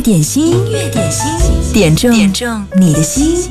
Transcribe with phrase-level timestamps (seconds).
[0.00, 1.26] 点心，音乐点心，
[1.74, 3.50] 点中点中你的心。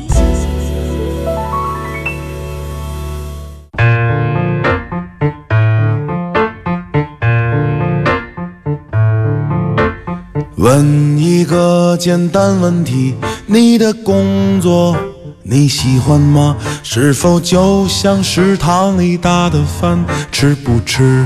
[10.56, 13.14] 问一个简单问题：
[13.46, 14.98] 你的工作
[15.44, 16.58] 你喜欢吗？
[16.82, 21.26] 是否就像食堂里打的饭，吃不吃？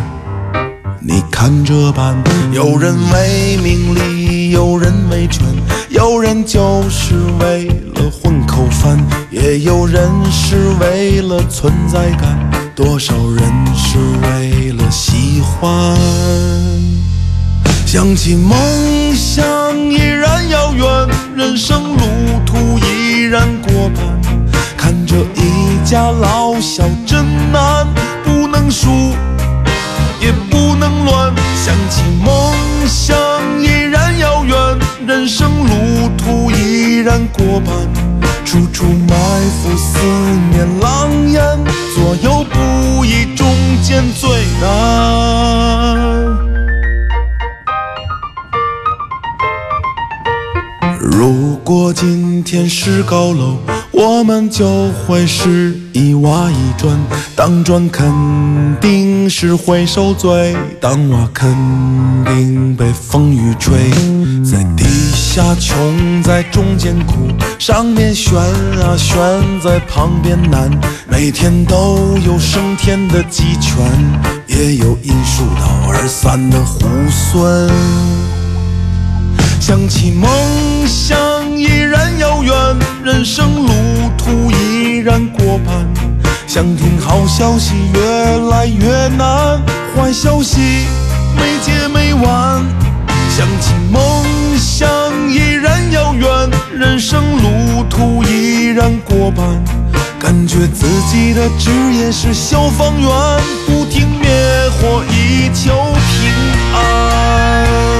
[1.01, 2.15] 你看着办。
[2.53, 4.22] 有人为名利，
[4.53, 5.43] 有人为权，
[5.89, 12.37] 有人就是为了混口饭，也有人是为了存在感。
[12.75, 15.97] 多少人是为了喜欢？
[17.83, 18.55] 想起梦
[19.15, 19.43] 想
[19.89, 20.85] 依然遥远，
[21.35, 22.03] 人生路
[22.45, 24.53] 途依然过半。
[24.77, 27.87] 看着一家老小真难，
[28.23, 29.15] 不能输，
[30.21, 31.33] 也不能乱。
[31.65, 32.53] 想起梦
[32.85, 33.17] 想
[33.59, 34.57] 依然遥远，
[35.05, 37.71] 人生路途依然过半。
[38.43, 39.15] 处处埋
[39.61, 39.99] 伏思
[40.51, 41.43] 念狼烟，
[41.93, 43.47] 左右不一，中
[43.83, 44.67] 间最难。
[50.99, 53.59] 如果今天是高楼，
[54.05, 56.99] 我们就会是一瓦一砖。
[57.37, 58.05] 当砖肯
[58.81, 61.49] 定是会受罪，当瓦肯
[62.25, 63.89] 定被风雨吹。
[64.43, 67.13] 在底下穷，在中间苦，
[67.57, 69.17] 上面悬啊悬，
[69.63, 70.69] 在旁边难。
[71.09, 73.77] 每天都有升天的鸡犬，
[74.47, 78.42] 也有因树倒而散的猢狲。
[79.65, 80.29] 想起梦
[80.85, 81.17] 想
[81.57, 82.53] 依然遥远，
[83.01, 83.71] 人生路
[84.17, 85.87] 途依然过半。
[86.45, 88.01] 想听好消息越
[88.49, 89.61] 来越难，
[89.95, 90.59] 坏消息
[91.37, 92.61] 没结没完。
[93.29, 94.25] 想起梦
[94.57, 94.85] 想
[95.31, 96.27] 依然遥远，
[96.77, 99.47] 人生路途依然过半。
[100.19, 103.09] 感觉自己的职业是消防员，
[103.65, 104.29] 不停灭
[104.71, 106.33] 火以求平
[106.75, 107.92] 安。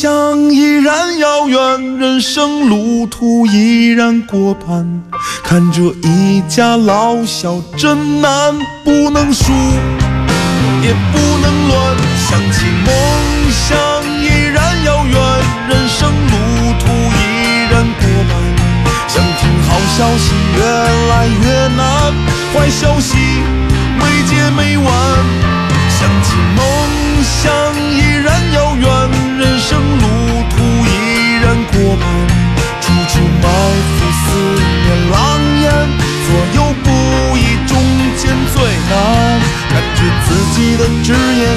[0.00, 5.02] 梦想依然遥远，人生路途依然过半。
[5.44, 9.52] 看着一家老小真难，不能输，
[10.80, 11.96] 也不能乱。
[12.16, 12.94] 想起梦
[13.52, 13.76] 想
[14.22, 15.20] 依然遥远，
[15.68, 18.32] 人生路途依然过半。
[19.06, 20.64] 想听好消息越
[21.10, 22.14] 来越难，
[22.54, 23.18] 坏消息
[23.98, 24.86] 没结没完。
[25.90, 26.58] 想起梦
[27.22, 27.52] 想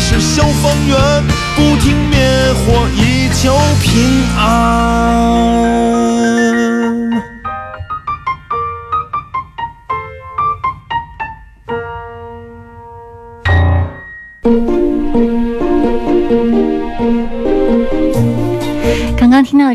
[0.06, 1.24] 是消防员，
[1.56, 2.20] 不停灭
[2.54, 4.73] 火以求平安。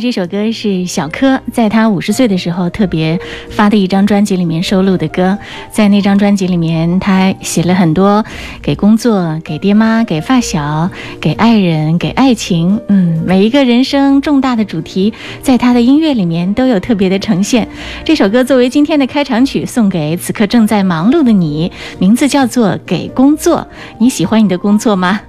[0.00, 3.18] 这首歌是小柯在他五十岁的时候特别
[3.50, 5.36] 发的一张专辑里面收录的歌，
[5.72, 8.24] 在那张专辑里面，他写了很多
[8.62, 17.66] 给工作、给爹妈、给发小、给爱人、给爱情，嗯，每一个人生重大的主题，在他的音乐里面都有特别的呈现。
[18.04, 23.58] 这首歌作为今天的开场曲，送给此刻正在忙碌的你，名字叫做《给工作》。
[23.98, 25.20] 你喜欢你的工作吗？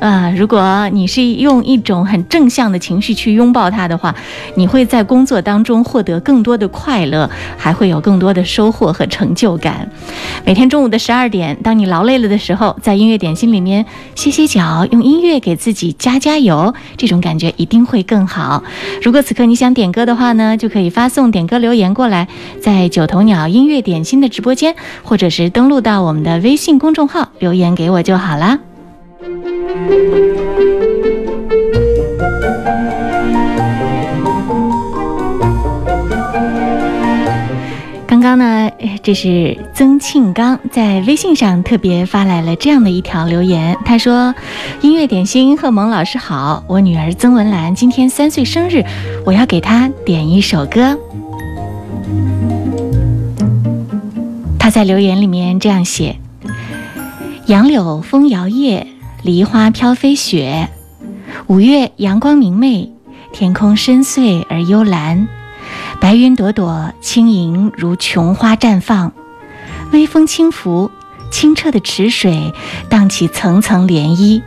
[0.00, 4.14] 啊， 如果你是用一种很正向的情绪去拥抱它的话，
[4.56, 9.90] 你会在工作当中获得更多的快乐，还会有更多的收获和成就感。
[10.44, 18.62] 每天中午的十二点，当你劳累了的时候，在音乐点心里面歇歇脚，用音乐给自己加加油，这种感觉一定会更好。
[19.02, 22.28] 如果此刻你想点歌的话呢，就可以发送点歌留言过来，
[22.60, 28.58] 在九头鸟音乐点心的直播间，或者是登录到我们的微信公众号留言给我就好啦。
[38.06, 38.70] 刚刚呢，
[39.02, 44.34] 这是曾庆刚在微信上特别发来了这样的一条留言，他说
[44.80, 48.82] ：“音乐点心，贺萌老师好，我女儿曾文兰今天三岁生日，
[49.26, 50.98] 我要给她点一首歌。”
[54.58, 56.16] 他在留言里面这样写
[57.46, 58.86] ：“杨柳风摇曳。”
[59.24, 60.68] 梨花飘飞雪，
[61.46, 62.92] 五月阳光明媚，
[63.32, 65.26] 天空深邃而幽蓝。
[65.98, 69.14] 白云朵朵，轻盈如琼花绽放，
[69.92, 70.90] 微风轻拂，
[71.30, 72.52] 清澈的池水
[72.90, 74.42] 荡起层层涟漪。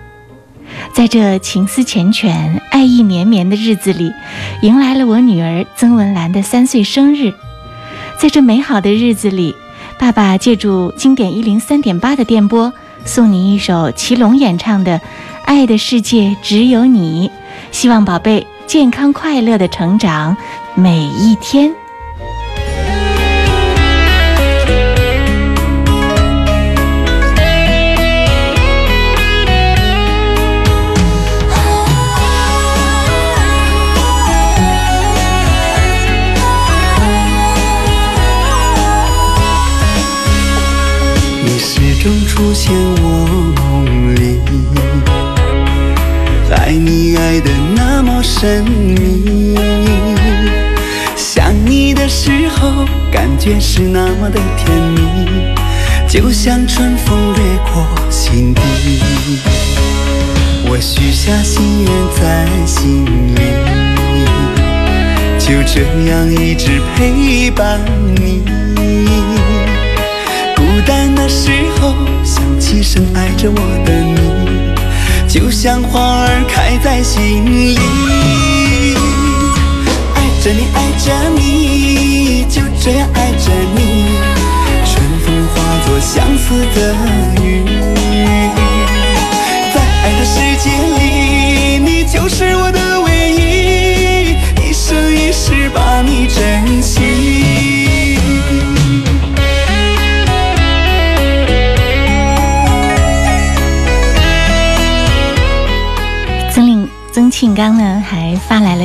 [0.94, 4.13] 在这情思缱绻、爱意绵绵的日子里，
[4.62, 7.33] 迎来了我女儿曾文兰的三岁生日。
[8.19, 9.56] 在这美好的日子里，
[9.97, 12.71] 爸爸借助经典一零三点八的电波，
[13.06, 15.00] 送你一首祁隆演唱的
[15.44, 17.30] 《爱的世界只有你》，
[17.72, 20.36] 希望宝贝健康快乐的成长
[20.76, 21.87] 每一天。
[48.39, 49.56] 那么神秘。
[51.16, 55.56] 想你的时候，感觉是那么的甜蜜，
[56.07, 57.44] 就像春风掠
[57.74, 58.62] 过心底。
[60.69, 63.06] 我许下心愿在心
[63.36, 63.39] 里，
[65.39, 67.80] 就这样一直陪伴
[68.16, 68.44] 你。
[70.56, 74.47] 孤单的时候，想起深爱着我的你，
[75.27, 77.77] 就像花儿开在心里。
[80.15, 84.07] 爱着你，爱着你，就这样爱着你。
[84.85, 86.95] 春风化作相思的
[87.44, 87.45] 雨，
[89.74, 90.65] 在爱的世界
[90.97, 92.79] 里，你就是我的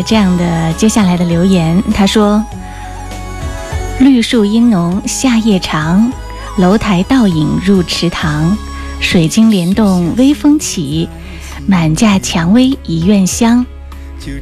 [0.02, 2.44] 这样的接下来的留言，他说
[4.00, 6.12] ：“绿树阴浓夏夜长，
[6.58, 8.56] 楼台倒影入池塘，
[9.00, 11.08] 水晶帘动微风起，
[11.66, 13.64] 满架蔷薇一院香。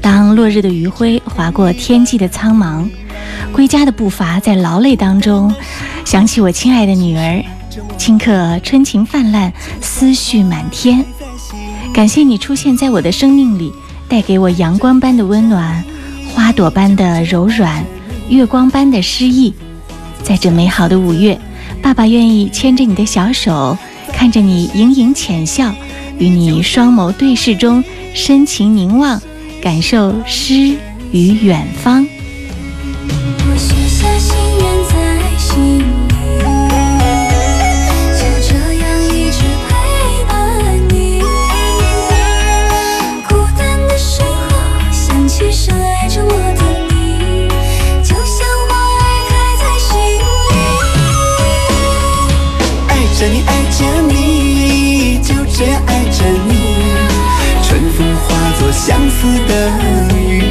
[0.00, 2.88] 当落日的余晖划过天际的苍茫，
[3.52, 5.54] 归家的步伐在劳累当中，
[6.04, 7.44] 想起我亲爱的女儿，
[7.98, 11.04] 顷刻春情泛滥，思绪满天。
[11.92, 13.72] 感谢你出现在我的生命里。”
[14.10, 15.84] 带给我阳光般的温暖，
[16.34, 17.84] 花朵般的柔软，
[18.28, 19.54] 月光般的诗意。
[20.24, 21.38] 在这美好的五月，
[21.80, 23.78] 爸爸愿意牵着你的小手，
[24.12, 25.72] 看着你盈盈浅笑，
[26.18, 29.22] 与你双眸对视中深情凝望，
[29.62, 30.74] 感受诗
[31.12, 32.04] 与远方。
[58.80, 59.68] 相思的
[60.16, 60.42] 雨，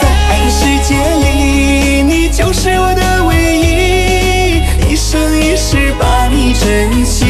[0.00, 7.26] 在爱的世界里，你就是我的唯一，一生一世把你珍惜，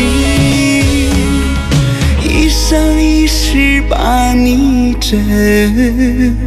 [2.23, 6.42] 一生一世把你珍。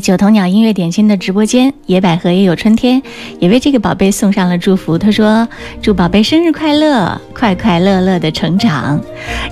[0.00, 3.02] 九头鸟音乐点心的直播间，野百合也有春天，
[3.38, 4.96] 也为这个宝贝送上了祝福。
[4.96, 5.46] 他说
[5.82, 9.00] ：“祝宝贝生日快乐，快快乐乐的成长。”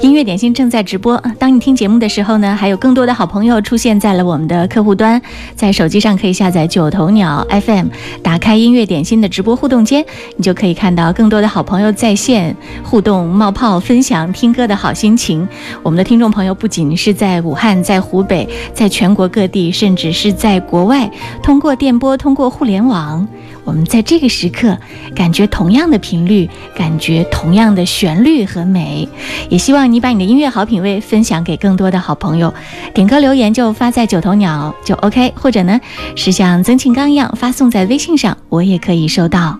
[0.00, 1.22] 音乐点心正在直播。
[1.38, 5.20] 当你听节目的时候呢，还有更多的好朋友出现在了我们的客户端。
[5.54, 7.88] 在手机上可以下载九头鸟 FM，
[8.22, 10.02] 打开音乐点心的直播互动间，
[10.36, 15.46] 你就可以看到更多的好朋友在线互动、冒泡、分享听歌的好心情。
[15.82, 20.14] 我们的听众朋友不仅是在武汉，在湖北，在全国各地，甚至。
[20.14, 21.10] 是在国外，
[21.42, 23.26] 通过电波，通过互联网，
[23.64, 24.76] 我们在这个时刻
[25.14, 29.08] 感觉同样的频率，感觉同样的旋律和美。
[29.48, 32.52] 也希望你把你的音乐好品味分享给更多的好朋友，
[32.92, 35.80] 点歌留言就发在九头鸟就 OK，或者呢
[36.16, 39.58] 是像曾庆刚一样发送在微信上，我也可以收到。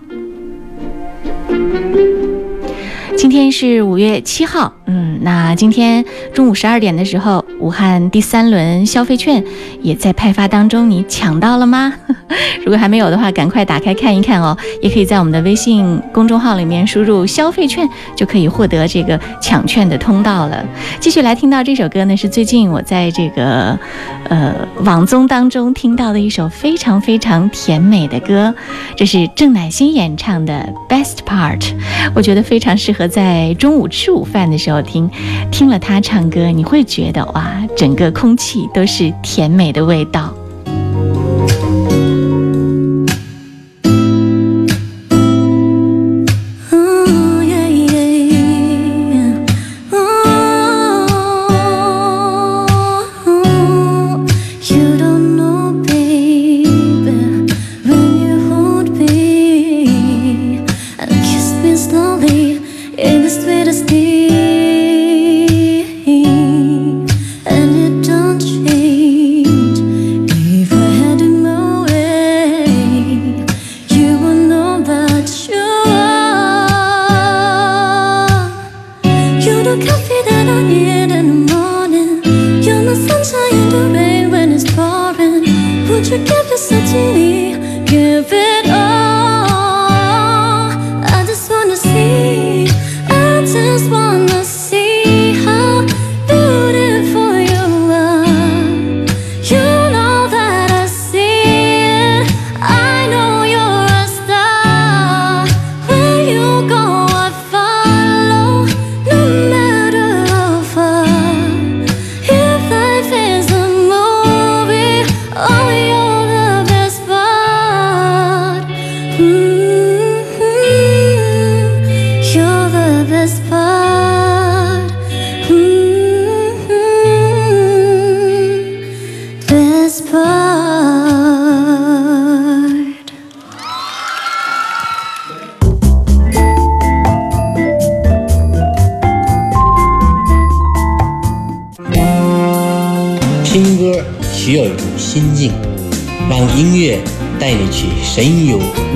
[3.17, 5.19] 今天是五月七号，嗯。
[5.21, 9.43] 那今天中午十二点的时候，武汉第三轮消费券
[9.81, 11.93] 也在派发当中，你抢到了吗？
[12.63, 14.57] 如果还没有的话，赶快打开看一看哦。
[14.81, 20.65] 也可以在我们的微信公众号里面输入“消费券”，就可以获得这个抢券的通道了。
[20.99, 23.77] 继续来听到这首歌呢，是最近我在这个
[24.29, 28.53] 呃网综当中听到的一首非常非常甜美的歌，
[28.95, 31.59] 这是郑乃馨演唱的《Best Part》，
[32.13, 35.09] 我觉得非常适合在中午吃午饭的时候听。
[35.51, 40.33] 听了他唱歌，你会觉得哇，整个空气都是甜美的味道。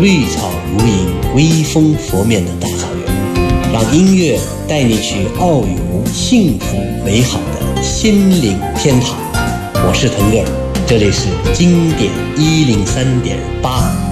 [0.01, 9.17] 绿草如茵、微风拂面的大草原，让音乐带你去遨游幸福美好的心灵天堂。
[9.85, 10.45] 我是腾格尔，
[10.87, 14.08] 这里是经典一零三点八。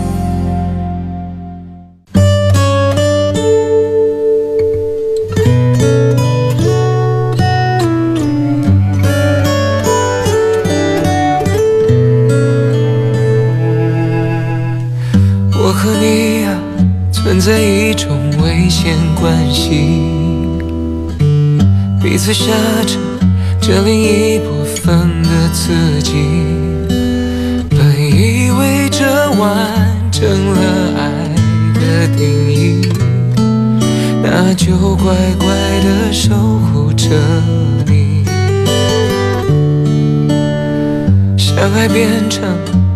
[22.27, 22.51] 彼此挟
[22.83, 22.99] 着
[23.61, 26.11] 这另一部分的自己，
[27.69, 29.49] 本以为这完
[30.11, 30.59] 成了
[30.97, 31.09] 爱
[31.79, 32.81] 的定义，
[34.21, 35.47] 那就乖乖
[35.85, 37.15] 的守护着
[37.85, 38.25] 你。
[41.37, 42.43] 相爱变成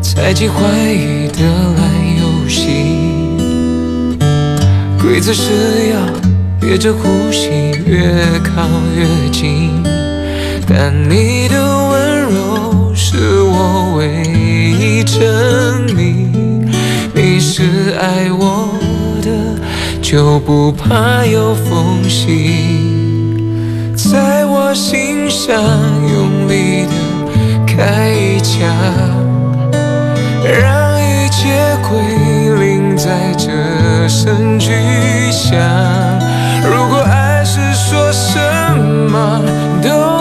[0.02, 0.62] 猜忌怀
[0.92, 1.40] 疑的
[1.78, 1.88] 烂
[2.20, 2.68] 游戏，
[5.02, 6.21] 规则是要。
[6.62, 7.50] 憋着呼吸，
[7.88, 8.00] 越
[8.44, 8.62] 靠
[8.96, 9.84] 越近。
[10.70, 11.58] 但你的
[11.90, 14.24] 温柔是我唯
[14.80, 15.20] 一证
[15.96, 16.72] 明，
[17.16, 17.64] 你是
[18.00, 18.70] 爱我
[19.24, 19.60] 的，
[20.04, 22.78] 就不怕有缝隙。
[23.96, 25.60] 在我心上
[26.14, 26.94] 用力的
[27.66, 28.70] 开一枪，
[30.44, 32.00] 让一切归
[32.64, 34.70] 零，在这声巨
[35.32, 35.60] 响。
[36.64, 38.40] 如果爱是说什
[39.10, 39.42] 么
[39.82, 40.21] 都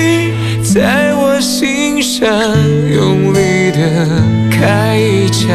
[0.73, 2.25] 在我心上
[2.89, 4.07] 用力的
[4.49, 5.49] 开一枪，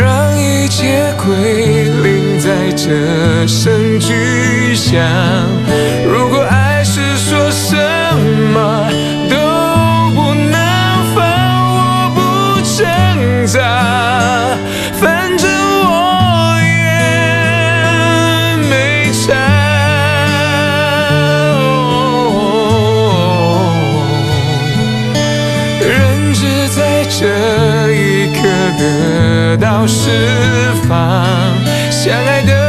[0.00, 5.00] 让一切归零，在这声巨响。
[6.12, 7.76] 如果爱是说什
[8.52, 8.89] 么
[28.80, 30.08] 得到释
[30.88, 31.26] 放，
[31.90, 32.59] 相爱的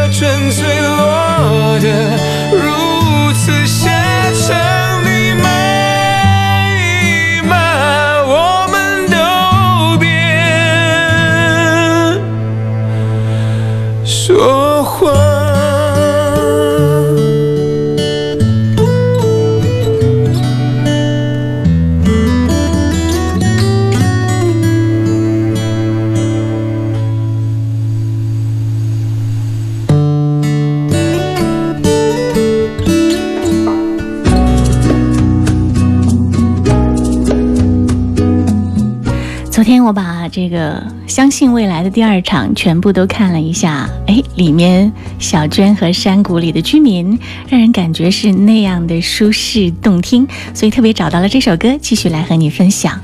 [39.83, 40.75] 我把这个
[41.07, 53.00] 《相信未来》的第二场全部都看了一下，哎，里面小娟和山谷里的居民，让人感觉是那样的舒适动听，所以特别找到了这首歌，继续来和你分享。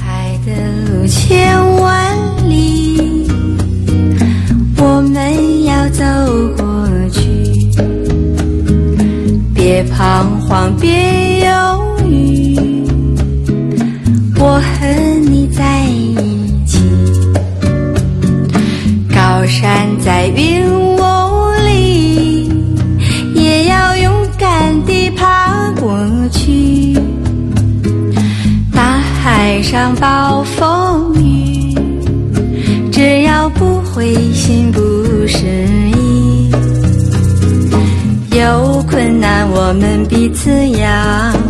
[0.00, 0.52] 爱的
[0.90, 2.16] 路千万
[2.48, 3.26] 里，
[4.76, 6.04] 我们要走
[6.56, 7.70] 过去，
[9.54, 11.21] 别彷徨，别
[40.42, 41.41] 滋养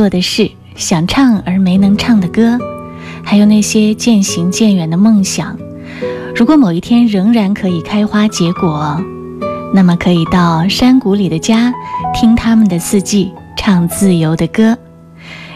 [0.00, 2.58] 做的事，想唱而没能唱的歌，
[3.22, 5.54] 还有那些渐行渐远的梦想。
[6.34, 8.98] 如果某一天仍然可以开花结果，
[9.74, 11.70] 那么可以到山谷里的家，
[12.14, 14.74] 听他们的四季，唱自由的歌。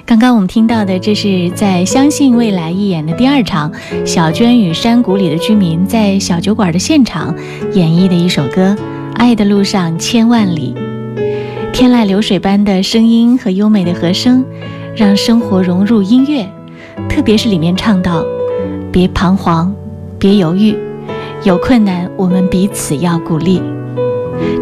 [0.05, 3.73] 刚刚我们听到的，这是在《相信未来》一演的第二场，
[4.05, 7.35] 小娟与山谷里的居民在小酒馆的现场
[7.73, 8.77] 演绎的一首歌
[9.15, 10.75] 《爱的路上千万里》。
[11.75, 14.45] 天籁流水般的声音和优美的和声，
[14.95, 16.49] 让生活融入音乐。
[17.09, 18.25] 特别是里面唱到
[18.93, 19.75] ：“别彷徨，
[20.17, 20.79] 别犹豫，
[21.43, 23.61] 有困难我们彼此要鼓励。”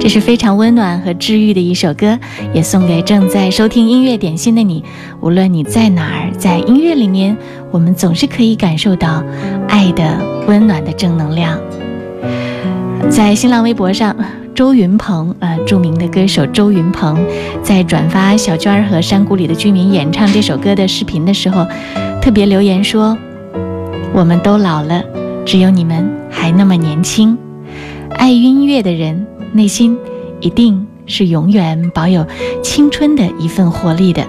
[0.01, 2.19] 这是非常温暖和治愈的一首歌，
[2.55, 4.83] 也送给正在收听音乐点心的你。
[5.21, 7.37] 无论你在哪儿，在音乐里面，
[7.71, 9.23] 我们总是可以感受到
[9.69, 11.61] 爱的温暖的正能量。
[13.11, 14.17] 在新浪微博上，
[14.55, 17.19] 周云鹏，呃，著名的歌手周云鹏，
[17.63, 21.67] 在转发小娟儿和山谷里的居民演唱这首歌的视频的时候，
[22.21, 23.17] 特别留言说
[24.13, 25.03] ：“我们都老了，
[25.45, 27.37] 只有你们还那么年轻。”
[28.17, 29.27] 爱音乐的人。
[29.55, 29.99] 内心
[30.41, 32.27] 一定是永远保有
[32.63, 34.25] 青春的一份活力的。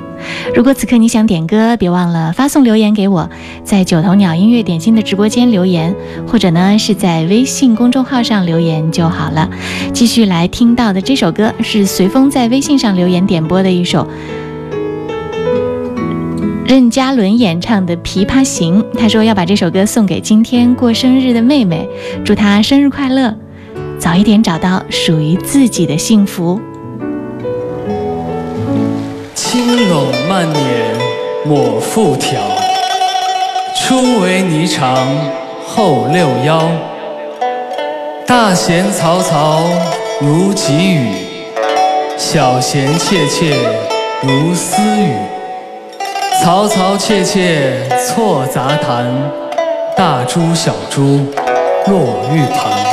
[0.56, 3.30] 如果此刻你想点歌，别忘了发送留言给我，
[3.64, 5.96] 在九头鸟音乐点心的直播间留言，
[6.28, 9.50] 或者呢是在微信公众号上留言就好了。
[9.94, 14.08] 继续来听到的这首歌是随风在微信上留言点播的一首
[16.66, 21.88] 任嘉伦演唱的《琵琶行》，他说要把这首歌送给今天过生日的妹妹，
[22.26, 23.36] 祝她生日快乐。
[24.00, 26.60] 早一点找到属于自己的幸福。
[29.94, 30.98] 轻拢慢捻
[31.46, 32.42] 抹复挑，
[33.76, 34.98] 初为霓裳
[35.68, 36.64] 后六幺。
[38.26, 39.62] 大弦嘈嘈
[40.20, 41.14] 如急雨，
[42.18, 43.56] 小弦切切
[44.24, 45.14] 如私语。
[46.44, 49.06] 嘈嘈切切错杂弹，
[49.96, 51.20] 大珠小珠
[51.86, 52.93] 落玉盘。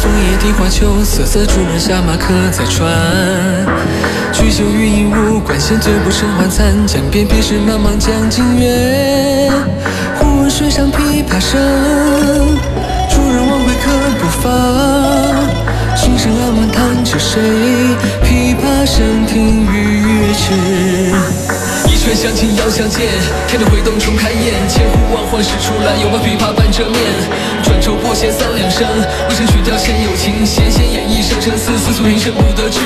[0.00, 2.88] 枫叶荻花秋瑟瑟，主人下马客在船。
[4.32, 6.86] 举酒欲饮无管弦酒不胜还残。
[6.86, 9.50] 江边别时茫茫江浸月。
[10.16, 11.58] 忽闻水上琵琶声，
[13.10, 14.48] 主人忘归客不发。
[15.96, 17.40] 琴声暗问弹着谁？
[18.22, 21.47] 琵琶声停欲迟。
[21.98, 23.06] 拳相亲要相见，
[23.48, 26.96] 天地回动重开宴，千呼万唤始出来，又把琵琶半遮面。
[27.62, 28.86] 转轴拨弦三两声，
[29.28, 32.78] 未成曲调先有情，弦弦掩抑声声思，思诉音声不得志。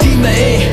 [0.00, 0.68] 低眉，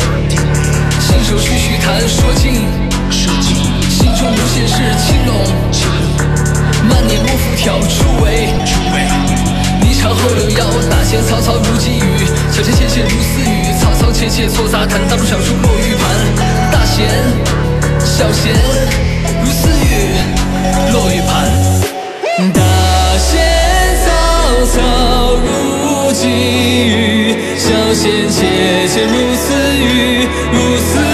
[0.99, 2.65] 信手续续弹，说尽
[3.11, 5.33] 心中无限事，轻拢
[6.89, 8.49] 慢捻莫复挑，初为
[9.79, 17.66] 霓裳后六幺，大弦嘈嘈如急雨，小弦切切如私语，嘈嘈切切错杂弹，大珠小珠落玉盘，大弦。
[18.17, 18.51] 小弦
[19.43, 20.17] 如私语，
[20.91, 21.51] 落玉盘。
[22.51, 23.37] 大弦
[24.03, 24.07] 嘈
[24.73, 24.75] 嘈
[25.37, 26.27] 如急
[26.87, 31.06] 雨，小弦切切如私语，如私。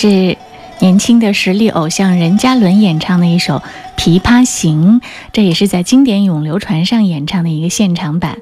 [0.00, 0.34] 是
[0.78, 3.56] 年轻的实力偶像任嘉伦演唱的一首
[3.98, 4.98] 《琵琶行》，
[5.30, 8.38] 这也是在经典咏流传上演唱的一个现场版。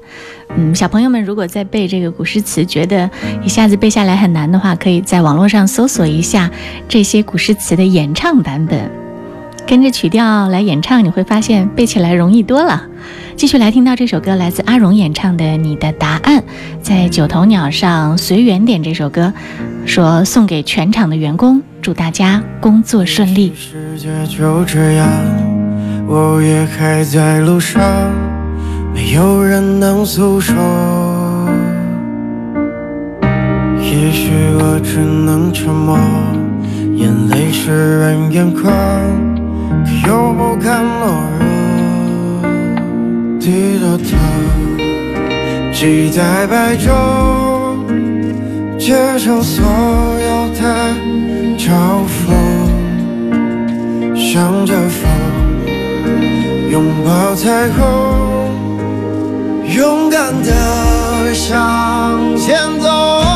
[0.55, 3.11] 嗯，小朋友们如果在背这个古诗词，觉得
[3.43, 6.49] 一下子背下来很难的话，可以在网络上搜索一下
[6.87, 8.89] 这些古诗词的演唱版本，
[9.69, 12.87] 跟着曲调来演唱，你会发现背起来容易多了。
[13.35, 16.39] 继续来听到这首歌，来自阿荣演唱的《你的答案》，
[16.81, 19.31] 在九头鸟上随缘点这首歌，
[19.85, 23.53] 说送给全场的员工，祝大家工作顺利。
[23.55, 25.07] 世界就这样，
[26.07, 27.79] 我也还在路上，
[28.91, 30.55] 没有人能诉说。
[33.77, 35.95] 也许我只能沉默，
[36.95, 38.73] 眼泪湿润眼眶，
[40.07, 41.03] 又不甘懦
[41.39, 41.43] 弱。
[43.39, 44.09] 低着头，
[45.73, 46.87] 期待白昼，
[48.77, 50.61] 接受所有的
[51.57, 51.67] 嘲
[52.07, 52.17] 讽，
[54.15, 55.09] 向着风，
[56.69, 57.79] 拥抱彩虹，
[59.75, 63.28] 勇敢的向前走。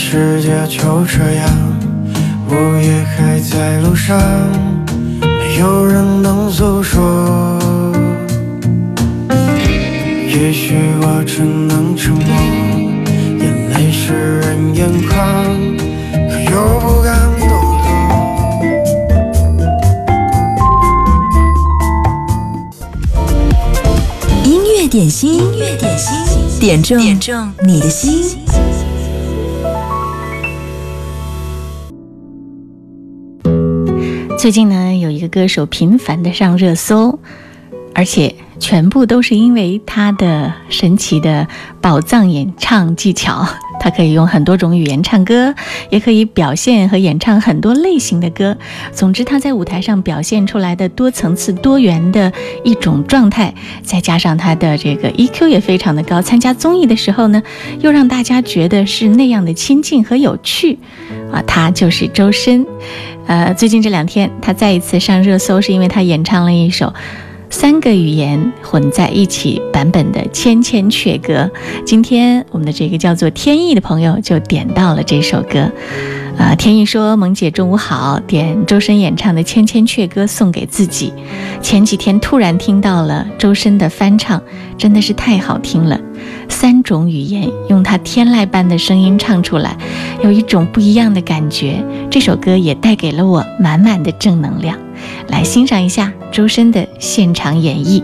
[0.00, 1.44] 世界就这样，
[2.48, 4.16] 我也还在路上，
[5.20, 7.58] 没有人能诉说。
[9.28, 12.24] 也许我只能沉默，
[13.38, 15.18] 眼泪湿润眼眶，
[16.12, 17.28] 可又不敢
[24.90, 26.14] 点心，音乐点心，
[26.58, 28.37] 点中点中你的心。
[34.38, 37.18] 最近呢，有一个歌手频繁的上热搜，
[37.92, 41.48] 而且全部都是因为他的神奇的
[41.80, 43.44] 宝藏演唱技巧。
[43.80, 45.54] 他可以用很多种语言唱歌，
[45.90, 48.56] 也可以表现和演唱很多类型的歌。
[48.92, 52.32] 总之，他在舞台上表现出来的多层次、多元的
[52.64, 57.42] 一种状态，再加上他的这个 EQ 也非常的高，参加综艺的时候呢，
[57.80, 60.78] 又让大家觉得是那样的亲近和有趣。
[61.32, 62.66] 啊，他就是周深。
[63.26, 66.94] 呃，最近这两天他再一次上热搜，是因为他演唱了一首
[67.50, 71.34] 三个语言混在一起版本的《千千阙歌》。
[71.84, 75.70] 今天我们的这个叫做天意的朋友就点到了这首歌。
[76.36, 81.12] 啊，天意说：“萌姐中午好，点周深演唱的《千千阙歌》送给自己。
[81.60, 84.40] 前几天突然听到了周深的翻唱，
[84.76, 86.00] 真的是太好听了。
[86.48, 89.76] 三种语言用他天籁般的声音唱出来，
[90.22, 91.84] 有一种不一样的感觉。
[92.10, 94.76] 这首歌也带给了我满满的正能量。
[95.28, 98.02] 来欣赏一下周深的现场演绎。”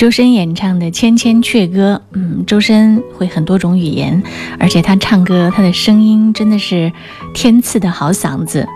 [0.00, 2.00] 周深演唱的《千千阙歌》。
[2.14, 4.22] 嗯，周深会很多种语言，
[4.58, 6.90] 而且他唱歌，他的声音真的是
[7.34, 8.66] 天赐的好嗓子。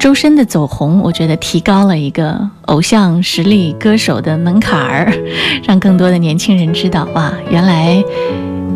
[0.00, 5.16] 周深的走红，我觉得提高了一个偶像实力歌手的门槛儿，
[5.62, 8.02] 让更多的年轻人知道，哇，原来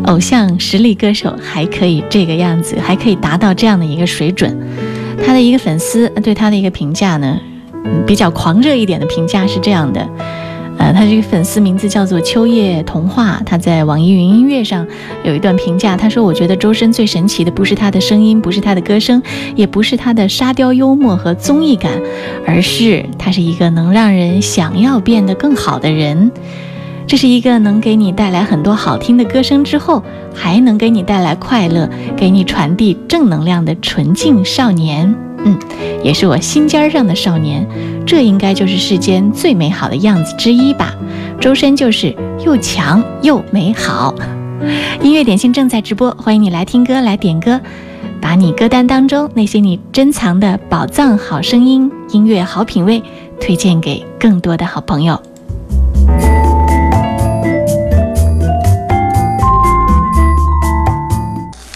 [0.05, 4.57] 偶像实力歌手还可以这个样子，还可以达到这样的一个水准。
[5.21, 7.37] 他的一个粉丝对他的一个评价呢，
[7.83, 10.07] 嗯比较狂热一点的评价是这样的。
[10.77, 14.85] 呃，他这个粉丝名字叫做秋叶童话，他在网易云音乐上
[15.23, 19.21] 有一段评价，他说：“我觉得周深最神奇的不是他的声音，不是他的歌声，
[19.55, 21.91] 也不是他的沙雕幽默和综艺感，
[22.47, 26.31] 而是他是一个能让人想要变得更好的人。
[27.05, 30.01] 这是一个能给你带来很多好听的歌声之后，
[30.33, 35.13] 还能给你带来快乐，给你传递正能量的纯净少年。”
[35.43, 35.57] 嗯，
[36.03, 37.67] 也是我心尖上的少年，
[38.05, 40.93] 这应该就是世间最美好的样子之一吧。
[41.39, 42.15] 周深就是
[42.45, 44.13] 又强又美好。
[45.01, 47.59] 音乐点心正在直播，欢迎你来听歌来点歌，
[48.21, 53.01] 把你歌单当中那些你珍藏的宝藏好声音、音乐好品味
[53.39, 55.19] 推荐给更多的好朋友。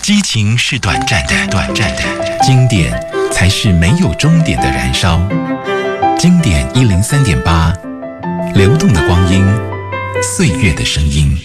[0.04, 2.04] 激情是短暂的，短暂的
[2.44, 3.15] 经典。
[3.36, 5.20] 才是没有终点的燃烧。
[6.18, 7.74] 经典一零三点八，
[8.54, 9.46] 流动的光阴，
[10.24, 11.38] 岁月的声音。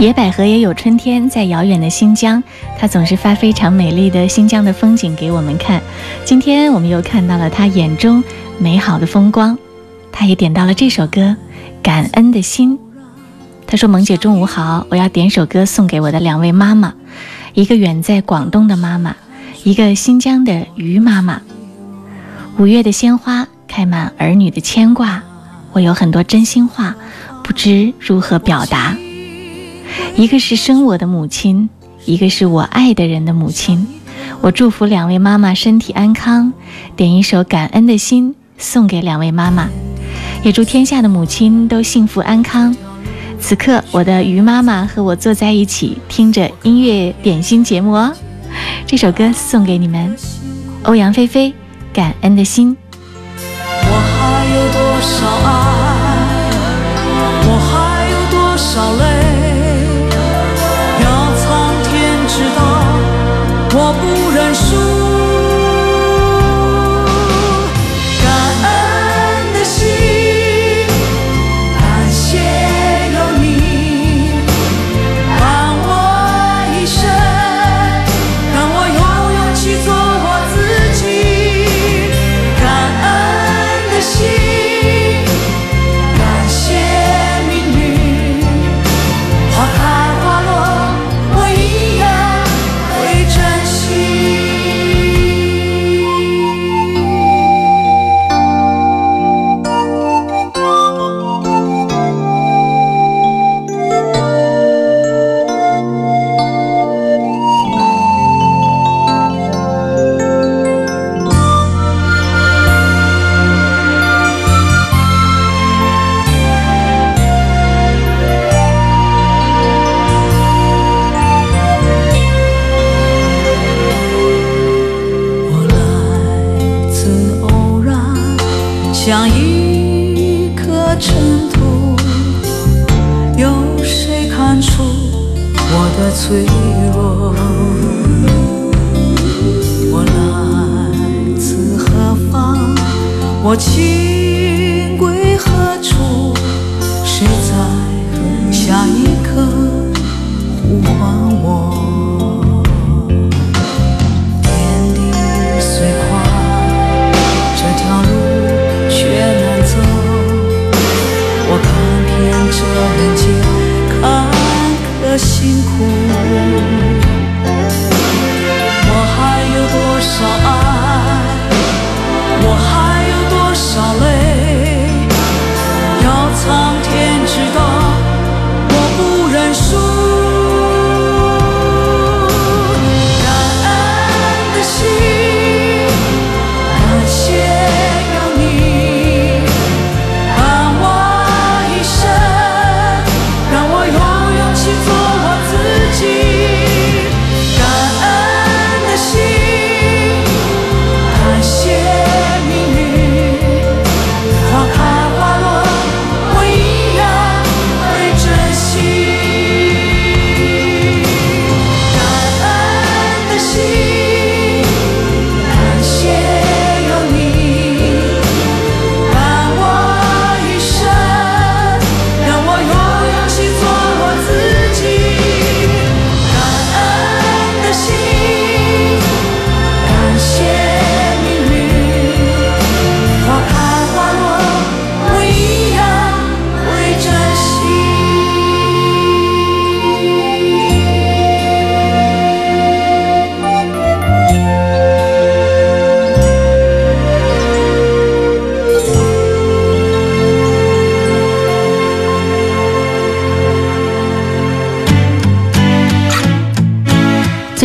[0.00, 2.42] 野百合也有春天，在遥远的新疆，
[2.78, 5.82] 它总是发非常美丽的新疆的风景给我们看。
[6.24, 8.24] 今天我们又看到了他眼中
[8.58, 9.58] 美好的风光，
[10.10, 11.20] 他也点到了这首歌
[11.82, 12.78] 《感恩的心》。
[13.70, 16.94] 他说：“萌姐，中午好，我要点首歌送给我的两位妈妈，
[17.52, 19.14] 一个远在广东的妈妈，
[19.62, 21.42] 一个新疆的于妈妈。
[22.56, 25.22] 五月的鲜花开满儿女的牵挂，
[25.72, 26.96] 我有很多真心话，
[27.44, 28.96] 不知如何表达。
[30.16, 31.68] 一个是生我的母亲，
[32.06, 33.86] 一个是我爱的人的母亲。
[34.40, 36.54] 我祝福两位妈妈身体安康，
[36.96, 39.68] 点一首感恩的心送给两位妈妈，
[40.42, 42.74] 也祝天下的母亲都幸福安康。”
[43.40, 48.12] 此刻，我的鱼妈妈和我坐在一起，听着音乐点心节目哦。
[48.86, 50.14] 这首歌送给你们，
[50.82, 51.50] 欧阳菲菲，
[51.92, 52.76] 《感恩的心》。
[53.90, 55.37] 我还有多少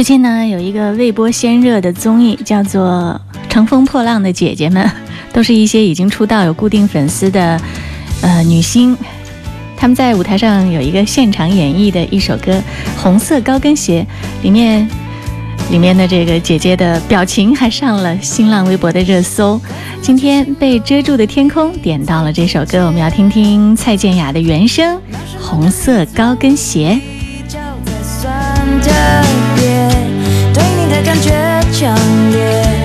[0.04, 3.18] 最近呢，有一个未播先热的综艺，叫做
[3.50, 4.86] 《乘风破浪的姐姐们》，
[5.32, 7.58] 都是一些已经出道有固定粉丝的
[8.22, 8.98] 呃女星。
[9.78, 12.52] 她们在舞台上有一个现场演绎的一首歌
[13.02, 14.06] 《红色高跟鞋》，
[14.44, 14.86] 里面
[15.72, 19.58] 里面的这个姐姐的表情还上了新浪微博的热搜。
[20.02, 24.98] 今天被遮住的天空点到了这首歌，我们要听听蔡健雅的原声
[25.40, 27.00] 《红色高跟鞋》。
[31.14, 31.96] 感觉强
[32.32, 32.83] 烈。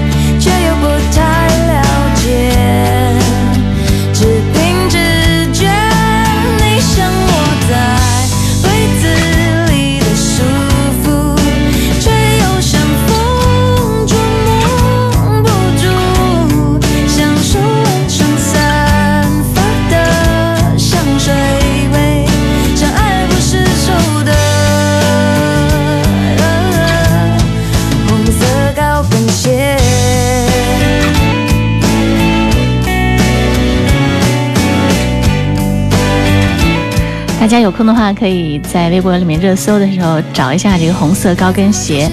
[37.49, 42.07] 大家有空的话，可以在微博里面热搜的时候找一下这个红色高跟鞋。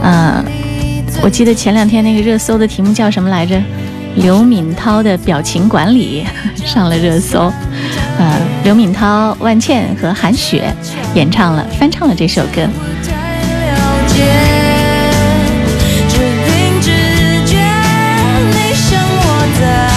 [0.00, 0.40] 呃，
[1.20, 3.60] 我记得前两天那个热搜的题目叫什么来着？
[4.14, 6.24] 刘敏涛的表情管理
[6.64, 7.52] 上了热搜。
[8.16, 10.72] 呃，刘敏涛、万茜和韩雪
[11.16, 12.62] 演唱了翻唱了这首歌。
[16.08, 16.16] 只
[16.46, 16.92] 凭直
[17.44, 17.56] 觉，
[18.52, 19.95] 你像我在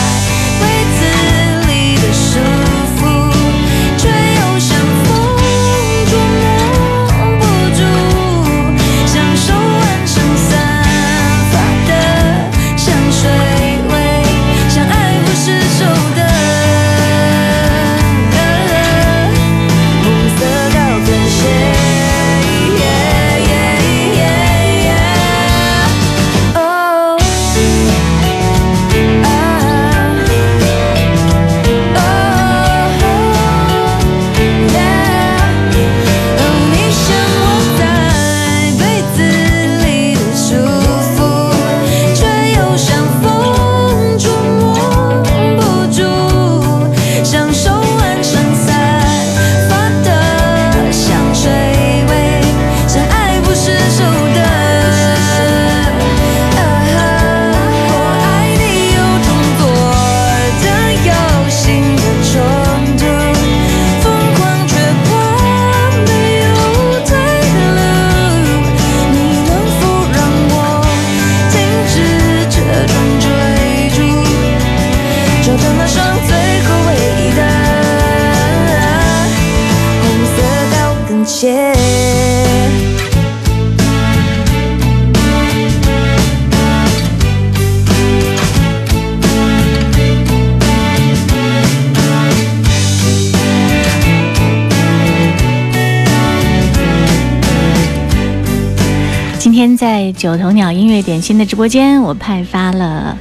[100.19, 103.17] 九头鸟音乐点心的直播间，我派发了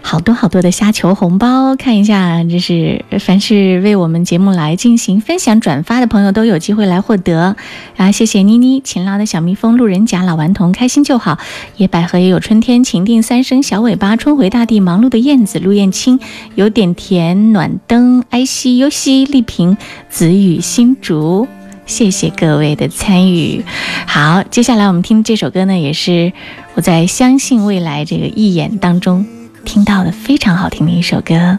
[0.00, 7.56] 好多好多的虾球红包，看一下，这是凡是为我们节目来进行分享转发的朋友都有机会来获得。
[7.98, 11.38] 啊，谢谢妮妮、勤劳的小蜜蜂、路人甲、老顽童、开心就好、
[11.76, 16.18] 野百合也有春天、情定三生、小尾巴、春回大地、忙碌的燕子、陆燕青、
[16.54, 19.76] 有点甜、暖灯、哀希、优西、丽萍、
[20.08, 21.46] 子雨、新竹。
[21.90, 23.64] 谢谢各位的参与。
[24.06, 26.32] 好，接下来我们听这首歌呢，也是
[26.74, 29.26] 我在《相信未来》这个义演当中
[29.64, 31.58] 听到的非常好听的一首歌，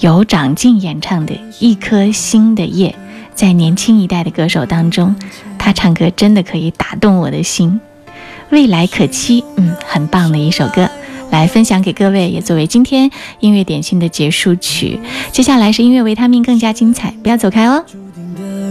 [0.00, 2.88] 由长进演唱的《一颗心的叶》。
[3.34, 5.14] 在年轻一代的歌手当中，
[5.58, 7.78] 他唱歌真的可以打动我的心。
[8.48, 10.88] 未来可期，嗯，很棒的一首歌，
[11.30, 13.10] 来分享给各位，也作为今天
[13.40, 14.98] 音乐点心的结束曲。
[15.30, 17.84] 接下来是音乐维他命，更加精彩，不要走开哦。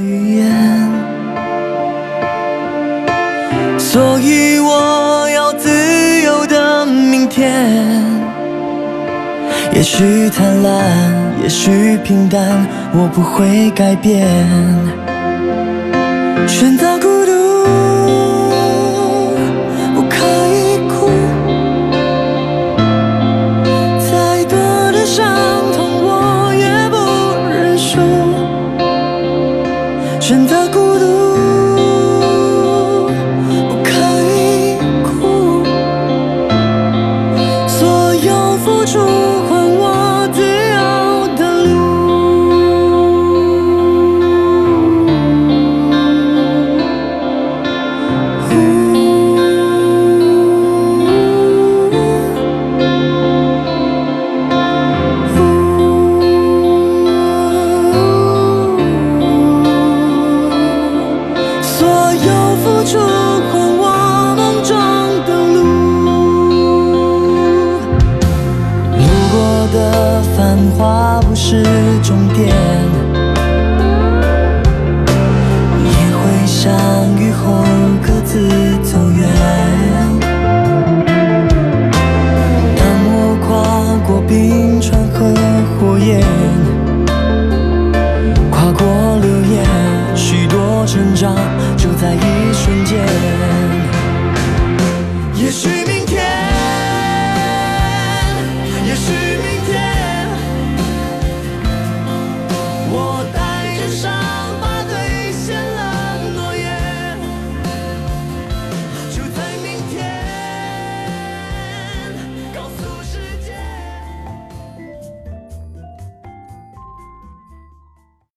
[0.01, 0.89] 语言，
[3.77, 7.53] 所以我要自由的明天。
[9.73, 10.81] 也许贪婪，
[11.43, 14.27] 也许平淡，我不会改变。
[16.47, 17.31] 选择孤独，